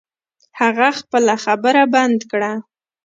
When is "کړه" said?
2.31-2.51